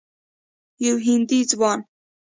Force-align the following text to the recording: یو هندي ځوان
یو 0.85 0.95
هندي 1.05 1.39
ځوان 1.51 1.79